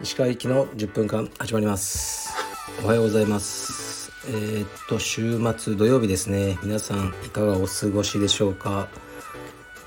[0.00, 2.34] 石川行きの10分間始まります。
[2.82, 4.10] おはようございます。
[4.26, 6.58] えー、っと週末土曜日ですね。
[6.64, 8.88] 皆さんいかがお過ごしでしょうか？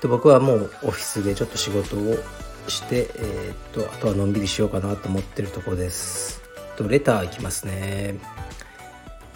[0.00, 2.16] で僕はもうオフィスでちょっと仕事を
[2.68, 6.40] してえー、っとあとはのんびりしようかなと思ってるところです。
[6.76, 8.18] とレターいきますね。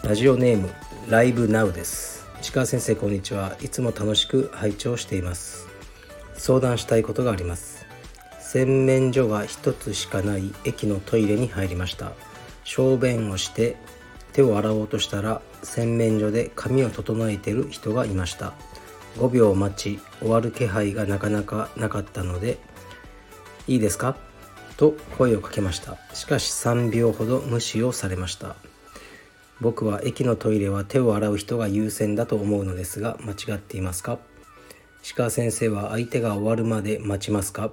[0.03, 0.71] ラジオネーム
[1.11, 2.22] ライブナウです。
[2.43, 3.57] 石川先生こんにちは。
[3.63, 5.69] いつも楽しく拝聴しています。
[6.35, 7.87] 相談したいことがあります。
[8.41, 12.11] 洗面所が一つしかない駅のトイレに入りました。
[12.65, 13.77] 小便をして
[14.33, 18.55] 手を洗おうとしたら洗面所で髪を整えてる人がいました。
[19.19, 22.59] 5秒待ち終わる気配がなかなかなかったので
[23.69, 24.17] 「いいですか?」
[24.77, 25.97] と声をかけました。
[26.13, 28.57] しかし3秒ほど無視をされました。
[29.63, 34.19] 僕は駅のトイレは手を洗う人が優先だと思うのですが間違っていますか？
[35.05, 37.71] 石川先生は相手が終わるまで待ちますか？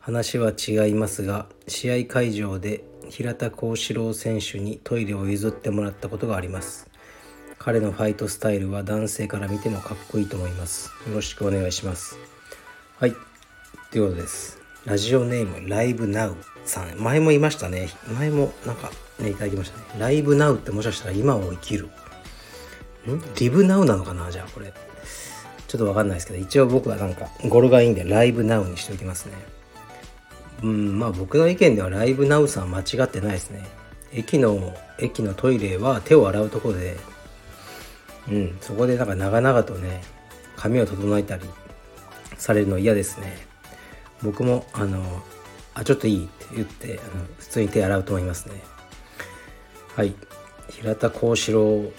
[0.00, 6.90] 話は違いますが試合会場で平田幸四郎選手にトイレを譲ってもらったことがあります。
[7.60, 10.90] 彼のファイトスタイルは男性から見てもかっこいいと思います。
[11.08, 12.18] よろしくお願いします。
[12.98, 13.14] はい。
[13.92, 14.58] ということです。
[14.86, 16.36] ラジオネームライブナウ。
[16.64, 17.88] さん前も言いましたね。
[18.16, 19.84] 前もなんかねいただきましたね。
[19.98, 21.86] ライブナウってもしかしたら今を生きる。
[21.86, 21.90] ん？
[23.38, 24.72] リブナウなのかなじゃあこれ。
[25.66, 29.34] ちょっとわかんないですけど一応僕はなんか語呂がいいんでライブナウにしておきますね。
[30.64, 33.64] うんまあ僕の意見ではライブナウさん間違ってないですね。
[34.12, 36.96] 駅の駅のトイレは手を洗うとこで
[38.28, 40.02] うんそこでなんか長々とね
[40.56, 41.44] 髪を整えたり
[42.36, 43.38] されるの嫌ですね。
[44.22, 45.00] 僕もあの
[45.74, 48.60] あちょっといいって言ってあの普通に手洗うと思いますね。
[49.96, 50.14] はい。
[50.70, 51.92] 平田幸四郎。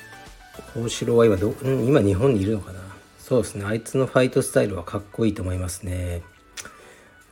[0.74, 2.80] 幸四郎は今ど、う、今日本にいるのかな。
[3.20, 3.66] そうですね。
[3.66, 6.22] あいつのファイトスタイルはかっこいいと思いますね。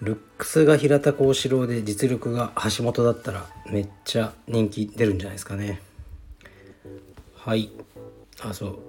[0.01, 5.81] ルックスが平田幸四郎で実力が橋本だったらめっちゃ人気出るんじゃないですかね。
[7.35, 7.69] はい。
[8.41, 8.79] あそう。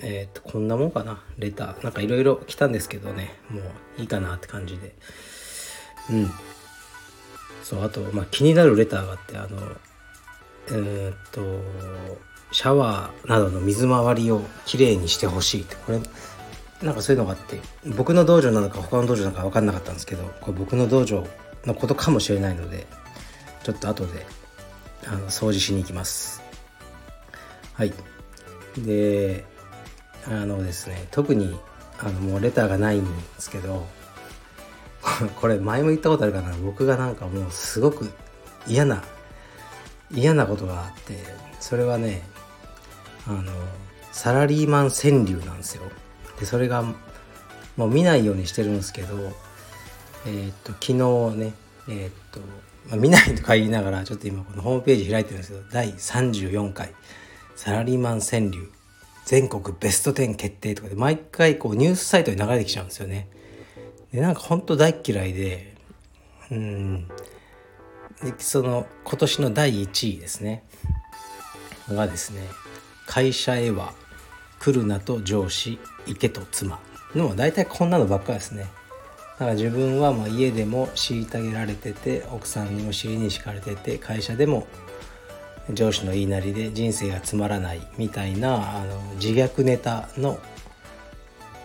[0.00, 1.22] えっ、とこんなもんかな。
[1.38, 1.84] レター。
[1.84, 3.34] なんかいろいろ来たんですけどね。
[3.50, 4.94] もういいかなって感じで。
[6.10, 6.30] うん。
[7.64, 9.58] そうあと、まあ、気になるレターがあってあの
[10.68, 11.40] えー、っと
[12.52, 15.74] シャワーなどの水回りをきれいにしてほしいって。
[15.74, 16.00] これ
[16.82, 17.60] なんかそういうのがあって
[17.96, 21.26] 僕の道場なのか他の道場なのか分かんなかったんですけどこれ僕の道場
[21.64, 22.86] のことかもしれないので
[23.62, 24.26] ちょっと後で
[25.06, 26.42] あの掃除しに行きます。
[27.72, 27.92] はい。
[28.78, 29.44] で
[30.26, 31.58] あのですね特に
[31.98, 33.86] あのもうレターがないんですけど
[35.36, 38.10] これ前も言ったことあるかな僕がなんかもうすごく
[38.66, 39.02] 嫌な
[40.10, 41.18] 嫌なことがあって
[41.60, 42.22] それはね
[43.26, 43.52] あの
[44.12, 45.82] サラリーマン川柳なんですよ
[46.38, 46.82] でそれが
[47.76, 49.32] もう見ないようにしてるんですけど
[50.26, 51.54] えー、っと昨日ね
[51.88, 52.40] えー、っと、
[52.88, 56.92] まあ、見ないとか言いながらちょっと今このホームページ開いてるんですけど第34回
[57.56, 58.70] サラリーマン川柳
[59.24, 63.28] 全国ベスト10決定とかで毎回こうニュースサイトに流れてきちゃうんですよね。
[64.14, 65.74] でなんかほんと大嫌いで
[66.50, 67.08] うん。
[68.22, 70.62] でその今年の第1位ですね。
[71.88, 72.40] がですね
[73.06, 73.92] 会社へは
[74.60, 76.78] 来るなと上司行けと妻。
[77.16, 78.66] の大体こんなのばっかですね。
[79.34, 84.68] だから自分はもう家でも虐げられてて奥さんにも尻に敷かれてて会社でも
[85.72, 90.38] 上司の言いなりで人生がつまらないみたいなあの自虐ネタの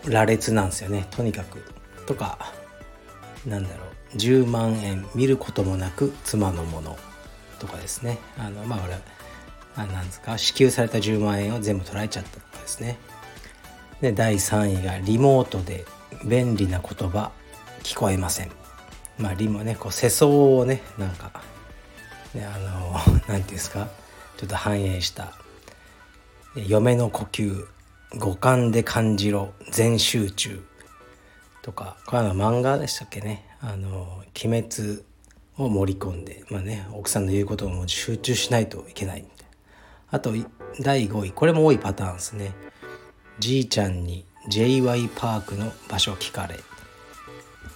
[0.08, 1.06] 羅列なんですよね。
[1.12, 1.79] とにかく。
[2.10, 2.40] とか
[3.46, 6.98] なんだろう10万円見ることもなく妻のもの
[7.60, 8.18] とかですね。
[8.38, 8.96] あのまあ俺
[9.76, 12.98] あなんですか支給された10万円を全部取られちゃったとかですね。
[14.02, 15.86] で第3位がリモートで
[16.26, 17.32] 便利な言葉
[17.84, 18.52] 聞こえません。
[19.20, 21.44] まあリモねこう世相をねなんか
[22.34, 23.88] ねあの 何て言うんですか
[24.38, 25.34] ちょっと反映した。
[26.56, 27.68] 嫁の呼吸
[28.18, 30.69] 五感で感じろ全集中。
[31.62, 33.46] とかこれは漫画でしたっけね。
[33.62, 35.04] あの鬼滅
[35.58, 39.22] を盛り込んでまあね奥さんの言うことをも集中しないといけない。
[39.22, 39.48] みたいな
[40.12, 40.34] あと
[40.80, 42.54] 第5位これも多いパターンですね。
[43.40, 46.60] じいちゃんに JY パークの場所聞かれ。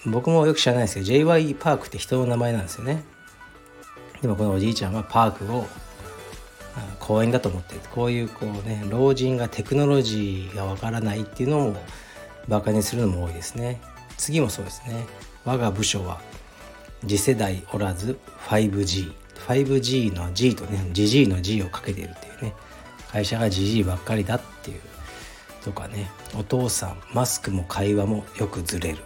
[0.06, 3.04] 僕もよく知らないですけど JY パークって人の名前なんですよね。
[4.20, 5.66] でもこのおじいちゃんはパークを
[6.98, 11.76] 公園だと思ってこういうこうね老人がテクノロジーがわからないっていうのを
[12.48, 13.80] バカにするのも多いですね。
[14.16, 15.06] 次もそうですね。
[15.44, 16.20] 我が部署は
[17.02, 18.18] 次世代おらず
[18.48, 19.12] 5G
[19.46, 22.54] 5G の G とね GG の G をかけてるっていうね。
[23.10, 24.80] 会社が GG ばっかりだっていう
[25.62, 26.10] とかね。
[26.36, 28.98] お父さんマスクも会話もよくずれる。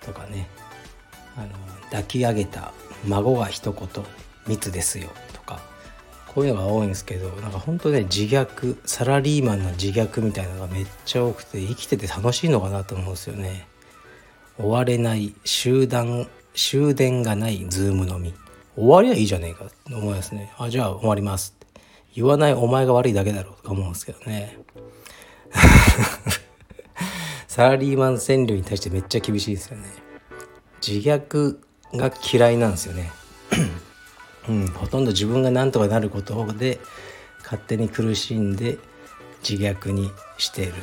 [0.00, 0.48] とかね。
[1.36, 1.48] あの
[1.84, 2.72] 抱き上げた
[3.06, 3.88] 孫が一言
[4.46, 5.08] 密ですよ。
[5.32, 5.71] とか。
[6.34, 13.66] こういうのが多いんですけどなんか本当ね自虐サラリーマンの自虐みたいなのがめっちゃ多くて生きてて楽しいのかなと思うんですよね。
[14.56, 18.34] 終われない集団終電がないズームのみ。
[18.74, 20.52] 終わりゃいいじゃねえかと思いますね。
[20.58, 21.54] あじゃあ終わります。
[21.58, 21.80] って
[22.14, 24.58] 言わないお前が悪いだけだろうとか思うんですけどね。
[27.46, 29.84] サラリーマン川柳に対してめっちゃ厳しいですよね。
[30.86, 31.58] 自虐
[31.94, 33.10] が嫌いなんですよね。
[34.48, 36.80] うん、ほとんど自分が何とかなることで
[37.42, 38.78] 勝手に苦しんで
[39.48, 40.74] 自虐にしている。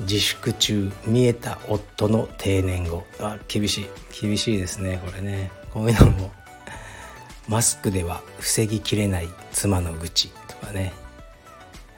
[0.00, 3.04] 自粛中見えた夫の定年後。
[3.18, 3.86] あ厳しい。
[4.20, 5.50] 厳しいですねこれね。
[5.72, 6.30] こういうのも
[7.48, 10.92] マスクでは防ぎきれない妻の愚痴とかね。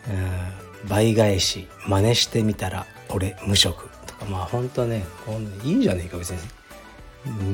[0.08, 4.24] うん倍返し真似してみたら俺無職とか。
[4.24, 5.04] まあ本当ね
[5.62, 6.38] いいんじゃねえか別に。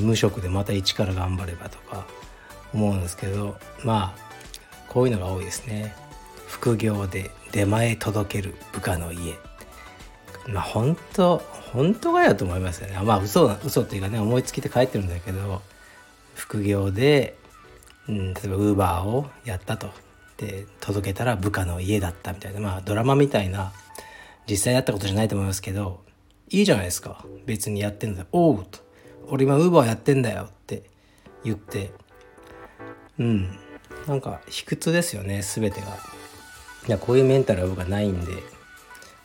[0.05, 2.07] 無職でまた一から頑張ればとか。
[2.73, 4.27] 思うんですけどまあ
[4.89, 5.95] こういうのが多いですね。
[6.47, 9.35] 副業で出前届ける部下の家。
[10.49, 11.39] まあ本当
[11.73, 12.99] 本当がやと思いますよね。
[13.03, 15.61] まあ嘘嘘っていうかね思いつきで書いてるんだけど
[16.35, 17.37] 副業で、
[18.09, 19.91] うん、例えばウーバーをやったと。
[20.39, 22.61] で届けたら部下の家だったみたいな。
[22.61, 23.73] まあドラマみたいな
[24.49, 26.05] 実際やったことじゃないと思いますけど
[26.49, 27.25] いいじゃないですか。
[27.45, 28.27] 別にやってんだ。
[28.33, 28.79] おうと。
[29.29, 30.85] 俺今ウーバーやってんだよって
[31.45, 31.93] 言って
[33.19, 33.59] うん。
[34.07, 35.87] なんか卑屈ですよね全てが。
[36.89, 38.35] いやこういうメンタルは僕はないんで。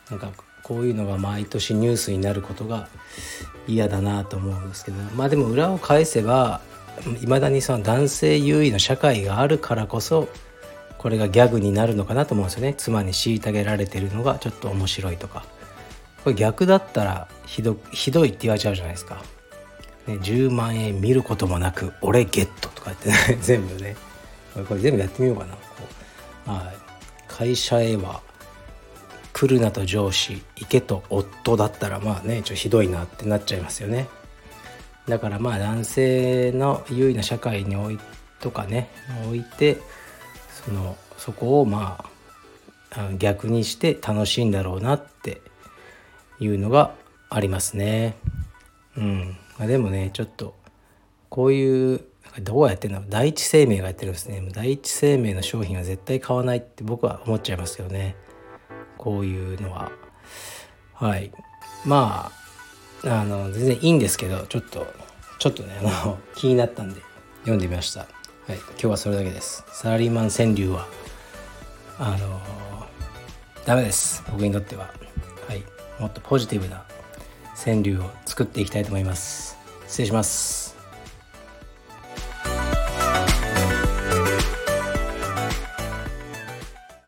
[0.09, 0.31] なんか
[0.63, 2.88] こういうのが毎年ニュースになることが
[3.67, 4.97] 嫌だなと思うんですけど。
[5.15, 6.61] まあでも裏を返せば
[7.21, 10.29] いまだにその男性優位の社会があるからこそ
[10.97, 12.75] これがギャグになるのかなと思うんですよね。
[12.77, 15.45] 妻に虐げられてるのがちょっと面白いとか。
[16.23, 19.23] これ逆だったらひどひどいって言われちゃうじゃないですか、
[20.18, 23.96] ね、10万円見ることもなく俺ゲットとかって、ね、全部ね。
[24.68, 25.54] これ全部やってみようかな。
[25.54, 25.60] こ
[26.48, 26.75] う、はい、
[27.28, 28.22] 会社へは
[29.34, 34.08] 来るなと上司行けと夫だったらまあねちょっとひどいなってなっちゃいますよね。
[35.08, 38.00] だからまあ男性の優位な社会におい
[38.40, 38.90] とかね
[39.25, 39.78] 置いて
[40.66, 42.06] そのそこをま
[42.92, 45.42] あ逆にして楽しいんだろうなって
[46.40, 46.94] いうのが
[47.30, 48.18] ありますね。
[48.98, 50.56] うん、まあ、でもねちょっと
[51.30, 52.02] こういう
[52.40, 54.42] どうやってんの第一生命がやってるんですね。
[54.52, 58.16] 第一生命の商品は絶対買わないって僕は思っちゃいますけどね。
[58.98, 59.92] こういうのは。
[60.96, 61.31] はい。
[61.86, 62.31] ま
[63.04, 64.88] ああの全然いいんですけどちょっと
[65.38, 67.00] ちょっとねあの 気になったんで
[67.42, 68.00] 読んでみました。
[68.00, 69.63] はい、今日はそれだけです。
[69.72, 70.88] サラリーマン川柳は、
[72.00, 74.24] あのー、ダメです。
[74.31, 74.92] 僕にとっては。
[75.48, 75.63] はい、
[76.00, 76.84] もっとポジティブな
[77.63, 79.58] 川柳を作っていきたいと思います。
[79.88, 80.70] 失礼します。